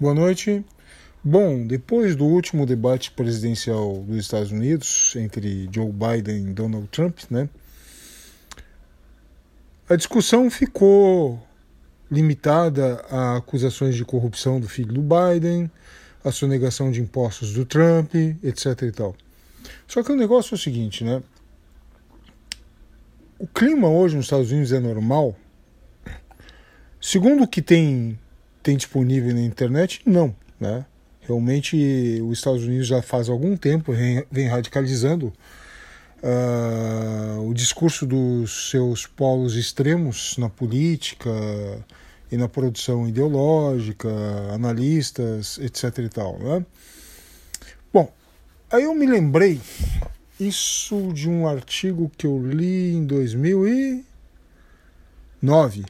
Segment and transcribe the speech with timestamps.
[0.00, 0.64] Boa noite.
[1.24, 7.18] Bom, depois do último debate presidencial dos Estados Unidos entre Joe Biden e Donald Trump,
[7.28, 7.48] né?
[9.88, 11.44] A discussão ficou
[12.08, 15.68] limitada a acusações de corrupção do filho do Biden,
[16.22, 19.16] a sonegação de impostos do Trump, etc e tal.
[19.88, 21.20] Só que o negócio é o seguinte, né?
[23.36, 25.34] O clima hoje nos Estados Unidos é normal?
[27.00, 28.16] Segundo o que tem,
[28.68, 30.84] tem disponível na internet, não, né?
[31.22, 35.32] Realmente, os Estados Unidos já faz algum tempo vem, vem radicalizando
[36.22, 41.30] uh, o discurso dos seus polos extremos na política
[42.30, 44.10] e na produção ideológica,
[44.52, 46.00] analistas, etc.
[46.00, 46.38] e tal.
[46.38, 46.62] Né?
[47.90, 48.12] Bom,
[48.70, 49.58] aí eu me lembrei
[50.38, 55.86] isso de um artigo que eu li em 2009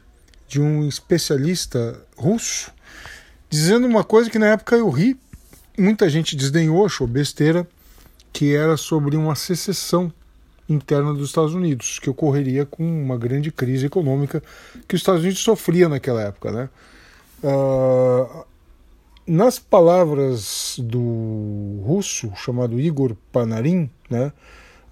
[0.49, 2.73] de um especialista russo
[3.51, 5.17] dizendo uma coisa que na época eu ri
[5.79, 7.67] muita gente desdenhou, achou besteira,
[8.33, 10.13] que era sobre uma secessão
[10.69, 14.43] interna dos Estados Unidos, que ocorreria com uma grande crise econômica
[14.87, 16.51] que os Estados Unidos sofria naquela época.
[16.51, 16.69] Né?
[17.43, 18.45] Uh,
[19.27, 24.33] nas palavras do russo chamado Igor Panarin, né,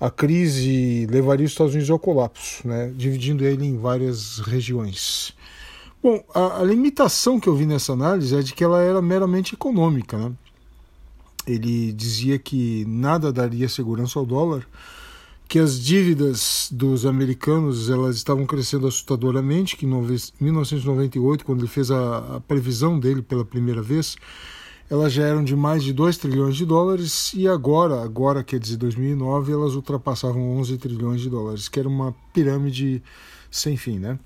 [0.00, 5.34] a crise levaria os Estados Unidos ao colapso, né, dividindo ele em várias regiões.
[6.02, 9.54] Bom, a, a limitação que eu vi nessa análise é de que ela era meramente
[9.54, 10.16] econômica.
[10.16, 10.32] Né?
[11.46, 14.66] ele dizia que nada daria segurança ao dólar,
[15.48, 19.88] que as dívidas dos americanos elas estavam crescendo assustadoramente, que em
[20.40, 24.16] 1998, quando ele fez a, a previsão dele pela primeira vez,
[24.90, 28.76] elas já eram de mais de 2 trilhões de dólares e agora, agora quer dizer
[28.76, 33.02] 2009, elas ultrapassavam 11 trilhões de dólares, que era uma pirâmide
[33.50, 34.18] sem fim, né?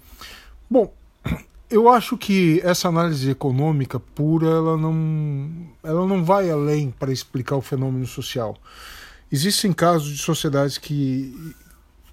[0.69, 0.93] Bom,
[1.71, 5.51] eu acho que essa análise econômica pura ela não,
[5.83, 8.57] ela não vai além para explicar o fenômeno social.
[9.33, 11.55] Existem casos de sociedades que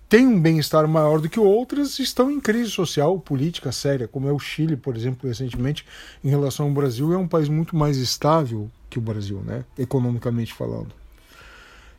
[0.10, 4.32] têm um bem-estar maior do que outras estão em crise social, política séria, como é
[4.32, 5.86] o Chile, por exemplo, recentemente,
[6.24, 9.66] em relação ao Brasil, é um país muito mais estável que o Brasil, né?
[9.78, 10.94] economicamente falando.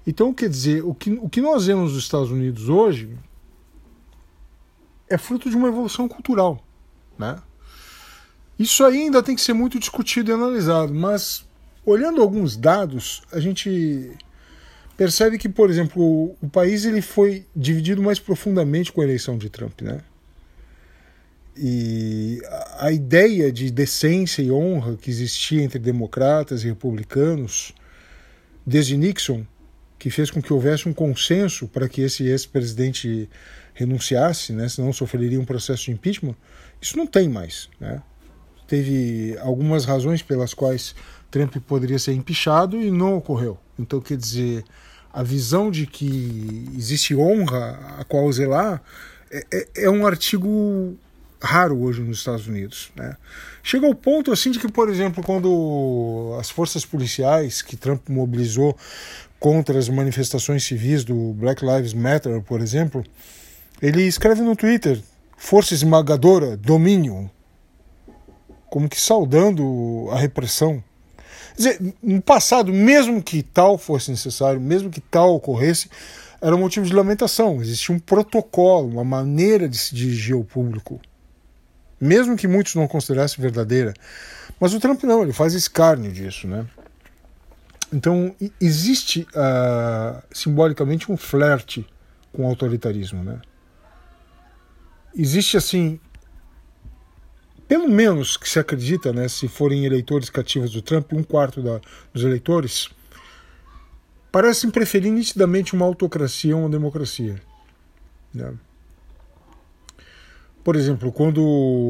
[0.07, 3.15] Então, quer dizer, o que, o que nós vemos nos Estados Unidos hoje
[5.09, 6.63] é fruto de uma evolução cultural.
[7.19, 7.37] Né?
[8.59, 11.47] Isso ainda tem que ser muito discutido e analisado, mas
[11.85, 14.17] olhando alguns dados, a gente
[14.99, 19.39] percebe que, por exemplo, o, o país ele foi dividido mais profundamente com a eleição
[19.39, 20.01] de Trump, né?
[21.57, 27.73] E a, a ideia de decência e honra que existia entre democratas e republicanos
[28.67, 29.47] desde Nixon,
[30.01, 33.31] que fez com que houvesse um consenso para que esse ex-presidente
[33.75, 36.35] renunciasse, né, senão sofreria um processo de impeachment,
[36.83, 38.03] isso não tem mais, né?
[38.69, 40.95] teve algumas razões pelas quais
[41.31, 43.59] Trump poderia ser empichado e não ocorreu.
[43.79, 44.63] Então, quer dizer,
[45.13, 48.83] a visão de que existe honra a qual zelar
[49.31, 50.97] é, é, é um artigo
[51.41, 52.91] raro hoje nos Estados Unidos.
[52.97, 53.17] Né?
[53.63, 58.77] Chega ao ponto assim de que, por exemplo, quando as forças policiais que Trump mobilizou
[59.39, 63.05] contra as manifestações civis do Black Lives Matter, por exemplo,
[63.81, 65.01] ele escreve no Twitter:
[65.37, 67.31] força esmagadora, domínio,
[68.69, 70.83] como que saudando a repressão.
[71.59, 75.91] Dizer, no passado, mesmo que tal fosse necessário, mesmo que tal ocorresse,
[76.41, 77.61] era um motivo de lamentação.
[77.61, 81.01] Existia um protocolo, uma maneira de se dirigir ao público,
[82.01, 83.93] mesmo que muitos não considerassem verdadeira.
[84.61, 86.65] Mas o Trump não, ele faz escárnio disso, né?
[87.93, 91.85] Então existe uh, simbolicamente um flerte
[92.33, 93.41] com o autoritarismo, né?
[95.13, 95.99] Existe assim
[97.69, 101.81] pelo menos que se acredita, né, se forem eleitores cativos do Trump, um quarto da,
[102.13, 102.89] dos eleitores,
[104.33, 107.41] parecem preferir nitidamente uma autocracia a uma democracia.
[108.33, 108.55] Né?
[110.65, 111.43] Por exemplo, quando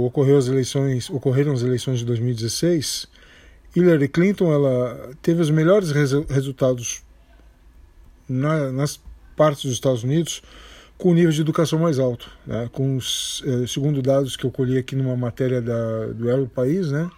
[0.05, 3.07] ocorreu as eleições, ocorreram as eleições de 2016,
[3.75, 7.03] Hillary Clinton ela teve os melhores resu resultados
[8.29, 9.01] na, nas
[9.37, 10.43] partes dos Estados Unidos
[10.99, 12.29] com nível de educação mais alto.
[12.45, 12.69] Né?
[12.73, 16.91] Com os, eh, segundo dados que eu colhi aqui numa matéria da, do Elo País,
[16.91, 17.09] né?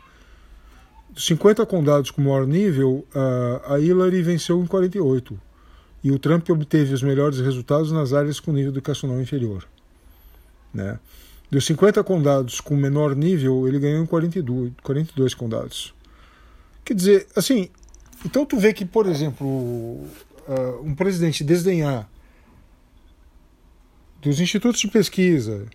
[1.08, 3.04] dos 50 condados com maior nível,
[3.66, 5.40] a, Hillary venceu em 48.
[6.04, 9.66] E o Trump obteve os melhores resultados nas áreas com nível educacional inferior.
[10.72, 10.98] Né?
[11.50, 15.92] Dos 50 condados com menor nível, ele ganhou em 42, 42 condados.
[16.84, 17.68] Quer dizer, assim,
[18.24, 20.00] então tu vê que, por exemplo,
[20.82, 22.08] um presidente desdenhar
[24.20, 25.66] dos institutos de pesquisa,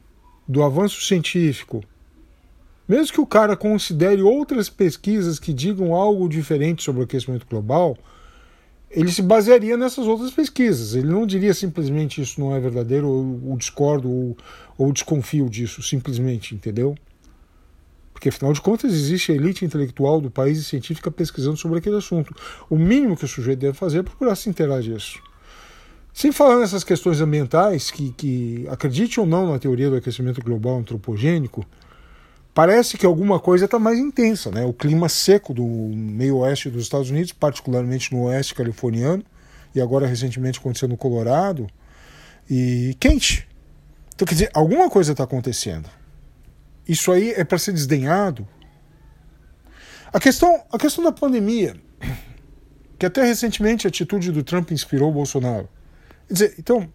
[0.48, 1.84] do avanço científico,
[2.88, 7.98] Mesmo que o cara considere outras pesquisas que digam algo diferente sobre o aquecimento global,
[8.92, 10.94] ele se basearia nessas outras pesquisas.
[10.94, 14.38] Ele não diria simplesmente isso não é verdadeiro, ou, ou discordo, ou,
[14.78, 16.96] ou desconfio disso, simplesmente, entendeu?
[18.14, 21.98] Porque, afinal de contas, existe a elite intelectual do país e científica pesquisando sobre aquele
[21.98, 22.36] assunto.
[22.70, 25.20] O mínimo que o sujeito deve fazer é procurar se inteirar disso.
[26.16, 30.78] Sem falar nessas questões ambientais, que, que acredite ou não na teoria do aquecimento global
[30.78, 31.66] antropogênico,
[32.54, 34.50] parece que alguma coisa está mais intensa.
[34.50, 34.64] Né?
[34.64, 39.26] O clima seco do meio oeste dos Estados Unidos, particularmente no oeste californiano,
[39.76, 41.68] e agora recentemente aconteceu no Colorado,
[42.50, 43.46] e quente.
[44.16, 45.90] Então, quer dizer, alguma coisa está acontecendo.
[46.88, 48.48] Isso aí é para ser desdenhado.
[50.14, 51.76] A questão, a questão da pandemia,
[52.98, 55.75] que até recentemente a atitude do Trump inspirou o Bolsonaro.
[56.28, 56.90] Quer dizer, então,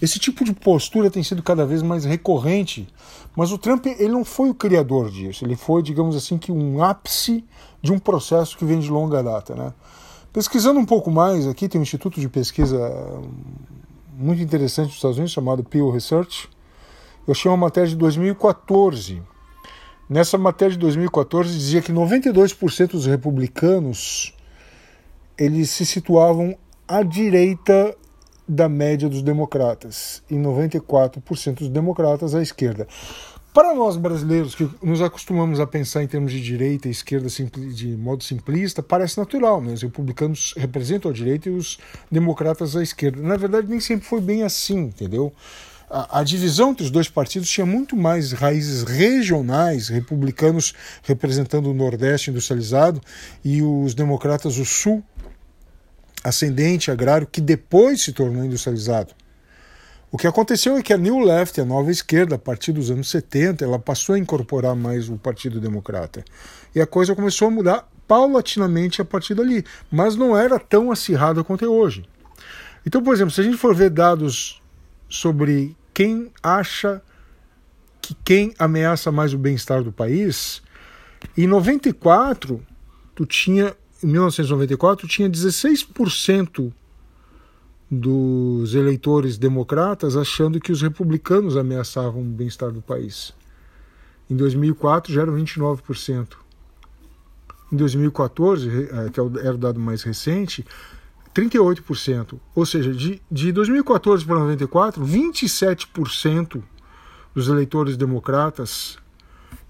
[0.00, 2.88] esse tipo de postura tem sido cada vez mais recorrente,
[3.34, 6.82] mas o Trump ele não foi o criador disso, ele foi, digamos assim, que um
[6.82, 7.44] ápice
[7.82, 9.54] de um processo que vem de longa data.
[9.54, 9.72] Né?
[10.32, 12.78] Pesquisando um pouco mais, aqui tem um instituto de pesquisa
[14.16, 16.48] muito interessante dos Estados Unidos chamado Pew Research.
[17.26, 19.22] Eu achei uma matéria de 2014.
[20.08, 24.34] Nessa matéria de 2014 dizia que 92% dos republicanos
[25.36, 26.56] eles se situavam
[26.88, 27.94] à direita
[28.48, 32.88] da média dos democratas e 94% dos democratas à esquerda.
[33.52, 37.96] Para nós brasileiros que nos acostumamos a pensar em termos de direita e esquerda de
[37.96, 39.72] modo simplista, parece natural, né?
[39.72, 41.78] Os republicanos representam a direita e os
[42.10, 43.20] democratas a esquerda.
[43.20, 45.32] Na verdade, nem sempre foi bem assim, entendeu?
[45.90, 52.30] A, divisão entre os dois partidos tinha muito mais raízes regionais, republicanos representando o Nordeste
[52.30, 53.00] industrializado
[53.42, 55.02] e os democratas o Sul
[56.22, 59.14] ascendente agrário que depois se tornou industrializado.
[60.10, 63.10] O que aconteceu é que a New Left, a nova esquerda, a partir dos anos
[63.10, 66.24] 70, ela passou a incorporar mais o Partido Democrata.
[66.74, 71.44] E a coisa começou a mudar paulatinamente a partir dali, mas não era tão acirrada
[71.44, 72.08] quanto é hoje.
[72.86, 74.62] Então, por exemplo, se a gente for ver dados
[75.10, 77.02] sobre quem acha
[78.00, 80.62] que quem ameaça mais o bem-estar do país,
[81.36, 82.64] em 94
[83.14, 86.72] tu tinha em 1994 tinha 16%
[87.90, 93.32] dos eleitores democratas achando que os republicanos ameaçavam o bem-estar do país.
[94.30, 96.36] Em 2004 já eram 29%.
[97.72, 100.64] Em 2014, eh, que é era o dado mais recente,
[101.34, 102.38] 38%.
[102.54, 106.62] Ou seja, de, de 2014 para 94, 27%
[107.34, 108.98] dos eleitores democratas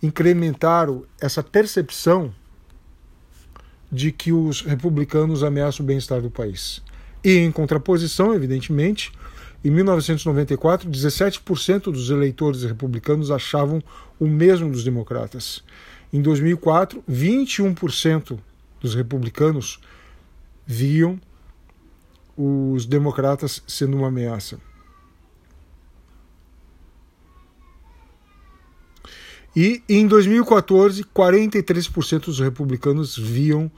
[0.03, 2.33] incrementaram essa percepção
[3.91, 6.83] de que os republicanos ameaçam o bem-estar do país.
[7.25, 9.13] E, em contraposição, evidentemente,
[9.65, 13.83] em 1994, 17% dos eleitores republicanos achavam
[14.19, 15.65] o mesmo dos democratas.
[16.13, 18.39] Em 2004, 21%
[18.81, 19.81] dos republicanos
[20.65, 21.21] viam
[22.37, 24.61] os democratas sendo uma ameaça.
[29.57, 33.71] E em 2014, 43% dos republicanos viam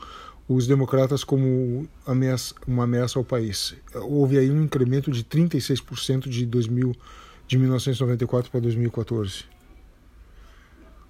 [0.48, 3.74] os democratas como ameaça, uma ameaça ao país.
[3.94, 6.92] Houve aí um incremento de 36% de, 2000,
[7.46, 9.44] de 1994 para 2014.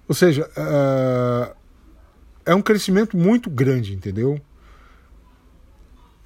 [0.07, 1.55] Ou seja, uh,
[2.45, 4.39] é um crescimento muito grande, entendeu?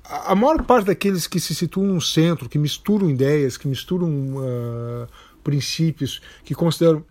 [0.04, 4.10] A, a maior parte daqueles que se situam no centro, que misturam ideias, que misturam
[4.10, 5.08] uh,
[5.42, 7.06] princípios, que consideram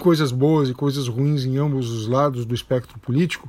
[0.00, 3.48] coisas boas e coisas ruins em ambos os lados do espectro político,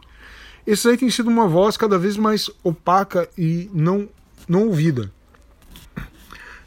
[0.65, 4.08] esse aí tem sido uma voz cada vez mais opaca e não,
[4.48, 5.12] não ouvida.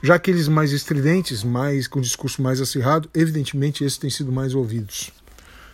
[0.03, 5.13] Já aqueles mais estridentes, mais com discurso mais acirrado, evidentemente esses têm sido mais ouvidos.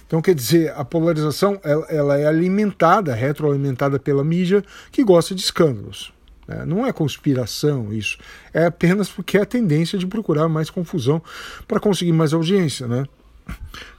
[0.07, 4.63] Então, quer dizer, a polarização ela, ela é alimentada, retroalimentada pela mídia,
[4.93, 6.13] que gosta de escândalos.
[6.47, 6.65] Né?
[6.67, 8.19] Não é conspiração isso,
[8.53, 11.23] é apenas porque é a tendência de procurar mais confusão
[11.67, 12.89] para conseguir mais audiência.
[12.89, 13.05] Né?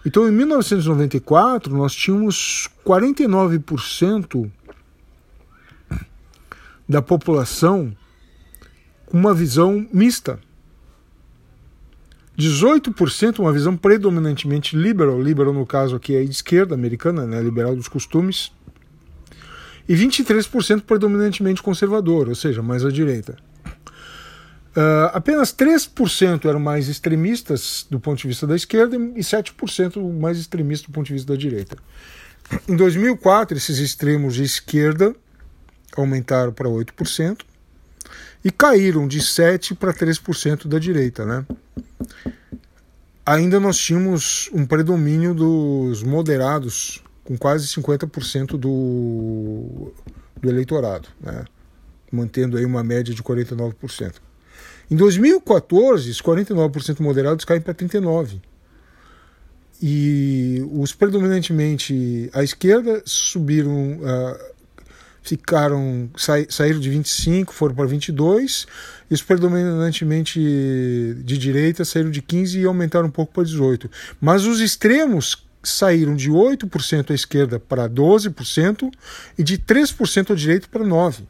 [0.06, 4.50] Então, em 1994, nós tínhamos 49%
[6.88, 7.96] da população
[9.06, 10.40] com uma visão mista.
[12.38, 17.76] 18% uma visão predominantemente liberal, liberal no caso aqui é de esquerda americana, né, liberal
[17.76, 18.52] dos costumes,
[19.88, 23.38] e 23% predominantemente conservador, ou seja, mais à direita.
[24.72, 30.38] Uh, apenas 3% eram mais extremistas do ponto de vista da esquerda e 7% mais
[30.38, 31.78] extremistas do ponto de vista da direita.
[32.68, 35.14] Em 2004, esses extremos de esquerda
[35.96, 37.42] aumentaram para 8%
[38.44, 41.26] e caíram de 7% para 3% da direita.
[41.26, 41.46] Né?
[43.26, 49.94] ainda nós tínhamos um predomínio dos moderados, com quase 50% do,
[50.40, 51.46] do eleitorado, né?
[52.12, 54.16] mantendo aí uma média de 49%.
[54.92, 58.42] Em 2014, os 49% moderados caem para 39%.
[59.82, 64.38] E os predominantemente à esquerda subiram, uh,
[65.24, 68.68] ficaram sa saíram de 25, foram para 22,
[69.10, 70.40] e os predominantemente
[71.24, 73.90] de direita saíram de 15 e aumentaram um pouco para 18.
[74.20, 78.92] Mas os extremos saíram de 8% à esquerda para 12%
[79.38, 81.24] e de 3% à direita para 9%.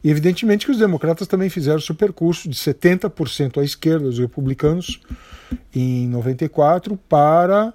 [0.03, 4.99] E evidentemente que os democratas também fizeram seu percurso de 70% à esquerda dos republicanos
[5.73, 7.73] em 94 para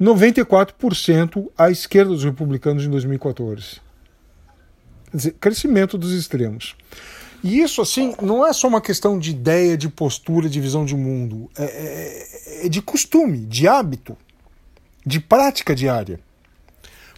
[0.00, 3.80] 94% à esquerda dos republicanos em 2014.
[5.10, 6.74] Quer dizer, crescimento dos extremos.
[7.44, 10.96] E isso, assim, não é só uma questão de ideia, de postura, de visão de
[10.96, 11.50] mundo.
[11.56, 14.16] É, é, é de costume, de hábito,
[15.04, 16.18] de prática diária.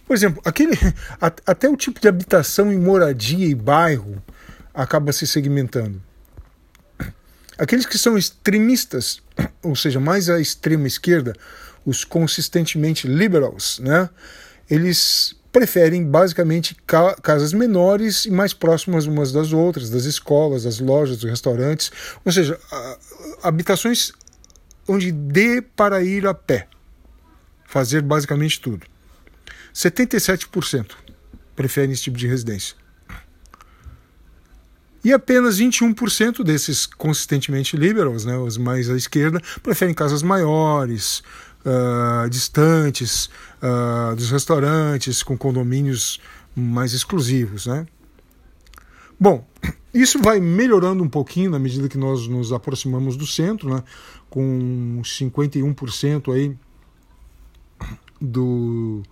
[0.05, 0.75] Por exemplo, aquele,
[1.45, 4.21] até o tipo de habitação e moradia e bairro
[4.75, 6.01] acaba se segmentando.
[7.57, 9.21] Aqueles que são extremistas,
[9.63, 11.33] ou seja, mais à extrema esquerda,
[11.85, 14.09] os consistentemente liberals, né?
[14.69, 20.79] Eles preferem basicamente ca casas menores e mais próximas umas das outras, das escolas, das
[20.79, 21.91] lojas, dos restaurantes,
[22.25, 22.59] ou seja,
[23.41, 24.11] habitações
[24.85, 26.67] onde dê para ir a pé,
[27.65, 28.85] fazer basicamente tudo.
[29.73, 30.91] 77%
[31.55, 32.75] preferem esse tipo de residência.
[35.05, 41.21] E apenas 21% desses consistentemente liberals, né, os mais à esquerda, preferem casas maiores,
[41.63, 43.29] uh, distantes
[43.61, 46.19] uh, dos restaurantes, com condomínios
[46.55, 47.67] mais exclusivos.
[47.67, 47.85] Né?
[49.19, 49.47] Bom,
[49.93, 53.83] isso vai melhorando um pouquinho na medida que nós nos aproximamos do centro, né,
[54.27, 56.57] com 51% aí
[58.19, 59.03] do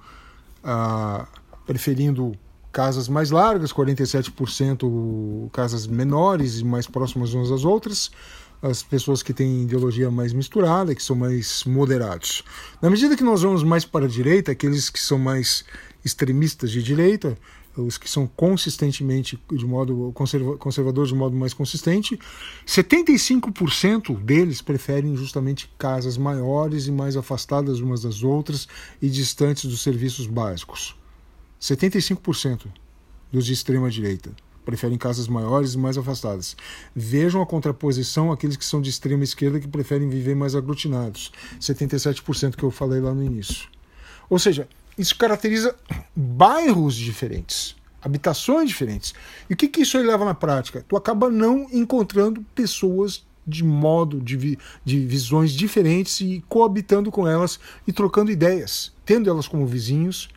[0.64, 1.28] uh,
[1.68, 2.36] preferindo
[2.74, 8.12] casas mais largas, 47% casas menores e mais próximas umas das outras,
[8.64, 12.44] as pessoas que têm ideologia mais misturada, que são mais moderados.
[12.82, 15.64] Na medida que nós vamos mais para a direita, aqueles que são mais
[16.04, 17.38] extremistas de direita,
[17.78, 22.20] os que são consistentemente de modo conserva, conservadores de modo mais consistente,
[22.66, 28.68] 75% deles preferem justamente casas maiores e mais afastadas umas das outras
[29.02, 30.96] e distantes dos serviços básicos.
[31.64, 32.66] 75%
[33.32, 34.32] dos de extrema direita
[34.66, 36.58] preferem casas maiores e mais afastadas.
[36.94, 41.32] Vejam a contraposição àqueles que são de extrema esquerda que preferem viver mais aglutinados.
[41.62, 43.70] 77% que eu falei lá no início.
[44.30, 44.68] Ou seja,
[44.98, 45.74] isso caracteriza
[46.14, 49.14] bairros diferentes, habitações diferentes.
[49.50, 50.84] E o que, que isso leva na prática?
[50.86, 57.26] Tu acaba não encontrando pessoas de modo, de, vi, de visões diferentes e coabitando com
[57.26, 60.30] elas e trocando ideias, tendo elas como vizinhos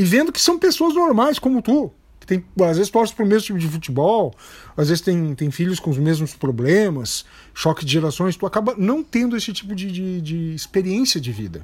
[0.00, 1.92] e vendo que são pessoas normais como tu.
[2.18, 4.34] Que tem, às vezes torce para o mesmo tipo de futebol,
[4.74, 9.02] às vezes tem, tem filhos com os mesmos problemas, choque de gerações, tu acaba não
[9.02, 11.62] tendo esse tipo de, de, de experiência de vida.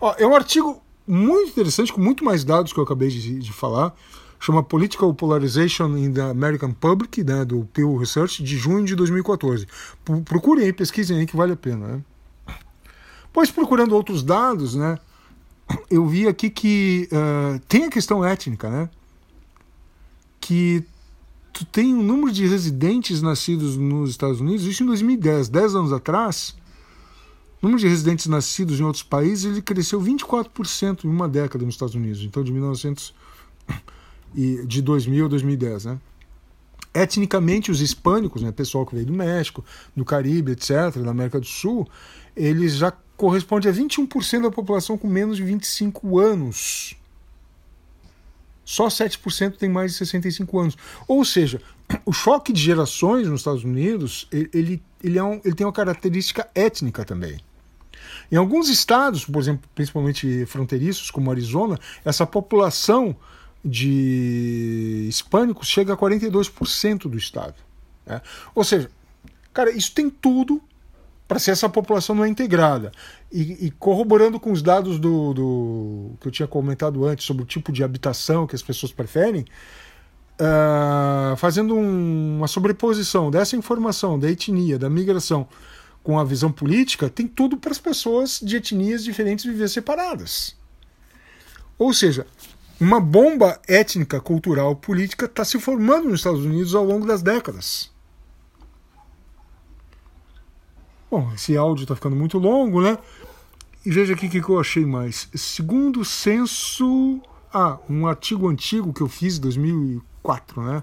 [0.00, 3.52] Ó, é um artigo muito interessante, com muito mais dados que eu acabei de, de
[3.52, 3.94] falar,
[4.40, 9.66] chama Political Polarization in the American Public, né, do Pew Research, de junho de 2014.
[10.24, 11.86] Procurem aí, pesquisem aí que vale a pena.
[11.86, 12.00] Né?
[13.30, 14.98] Pois procurando outros dados, né,
[15.90, 18.90] eu vi aqui que uh, tem a questão étnica, né?
[20.40, 20.84] Que
[21.52, 25.92] tu tem um número de residentes nascidos nos Estados Unidos, isso em 2010, 10 anos
[25.92, 26.54] atrás,
[27.60, 31.74] o número de residentes nascidos em outros países ele cresceu 24% em uma década nos
[31.74, 33.14] Estados Unidos, então de 1900
[34.34, 35.98] e de 2000 a 2010, né?
[36.94, 41.46] Etnicamente, os hispânicos, né, pessoal que veio do México, do Caribe, etc., da América do
[41.46, 41.86] Sul,
[42.34, 46.94] eles já correspondem a 21% da população com menos de 25 anos.
[48.64, 50.76] Só 7% tem mais de 65 anos.
[51.06, 51.60] Ou seja,
[52.06, 56.48] o choque de gerações nos Estados Unidos ele, ele, é um, ele tem uma característica
[56.54, 57.40] étnica também.
[58.30, 63.16] Em alguns estados, por exemplo, principalmente fronteiriços, como Arizona, essa população
[63.64, 67.56] de hispânicos chega a 42% do estado.
[68.06, 68.22] Né?
[68.54, 68.88] Ou seja,
[69.52, 70.62] cara, isso tem tudo
[71.28, 72.90] para ser essa população não é integrada.
[73.30, 77.46] E, e, corroborando com os dados do, do, que eu tinha comentado antes sobre o
[77.46, 79.44] tipo de habitação que as pessoas preferem,
[80.40, 85.46] uh, fazendo um, uma sobreposição dessa informação da etnia, da migração
[86.02, 90.56] com a visão política, tem tudo para as pessoas de etnias diferentes viver separadas.
[91.78, 92.26] Ou seja,
[92.80, 97.90] uma bomba étnica, cultural, política está se formando nos Estados Unidos ao longo das décadas.
[101.10, 102.98] Bom, esse áudio está ficando muito longo, né?
[103.84, 105.28] E veja aqui o que eu achei mais.
[105.34, 107.20] Segundo o censo.
[107.52, 110.82] Ah, um artigo antigo que eu fiz em 2004, né?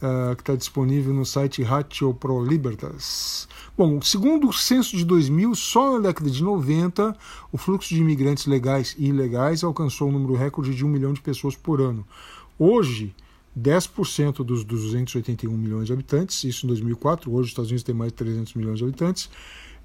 [0.00, 3.46] Uh, que está disponível no site Ratio Pro Libertas.
[3.76, 7.14] Bom, segundo o censo de 2000, só na década de 90,
[7.52, 11.20] o fluxo de imigrantes legais e ilegais alcançou um número recorde de um milhão de
[11.20, 12.02] pessoas por ano.
[12.58, 13.14] Hoje,
[13.58, 18.12] 10% dos 281 milhões de habitantes, isso em 2004, hoje os Estados Unidos têm mais
[18.12, 19.30] de 300 milhões de habitantes,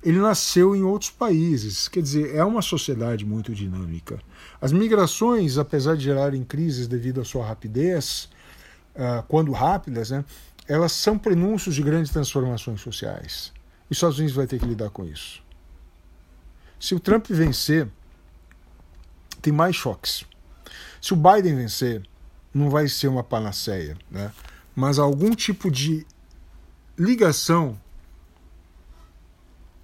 [0.04, 1.88] ele nasceu em outros países.
[1.88, 4.20] Quer dizer, é uma sociedade muito dinâmica.
[4.62, 8.30] As migrações, apesar de gerarem crises devido à sua rapidez,
[8.96, 10.24] uh, quando rápidas, né,
[10.68, 13.52] elas são prenúncios de grandes transformações sociais.
[13.90, 15.44] E os Estados Unidos vai ter que lidar com isso.
[16.80, 17.88] Se o Trump vencer,
[19.42, 20.24] tem mais choques.
[21.02, 22.08] Se o Biden vencer,
[22.56, 24.32] não vai ser uma panaceia, né?
[24.74, 26.08] mas algum tipo de
[26.98, 27.78] ligação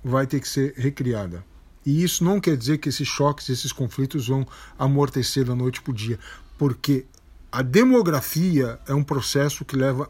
[0.02, 1.44] vai ter que ser recriada.
[1.86, 4.48] E isso não quer dizer que esses choques, esses conflitos vão
[4.80, 6.18] amortecer da noite para o dia,
[6.58, 7.06] porque
[7.52, 10.10] a demografia é um processo que leva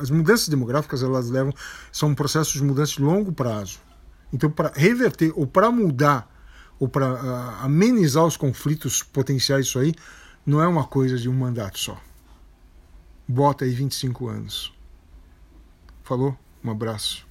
[0.00, 1.54] as mudanças demográficas elas levam
[1.92, 3.78] são processos de mudança de longo prazo.
[4.32, 6.28] Então, para reverter ou para mudar
[6.78, 9.94] ou para uh, amenizar os conflitos potenciais isso aí,
[10.44, 12.00] não é uma coisa de um mandato só.
[13.26, 14.72] Bota aí 25 anos.
[16.02, 16.36] Falou?
[16.64, 17.29] Um abraço.